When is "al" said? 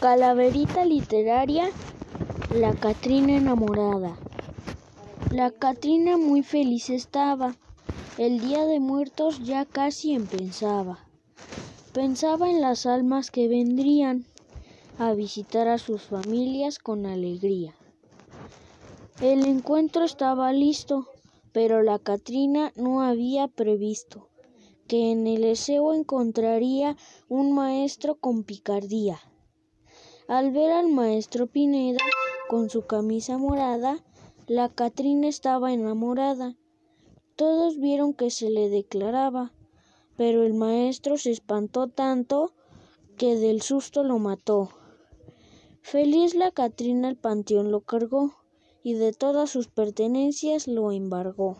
30.28-30.52, 30.72-30.90, 47.08-47.16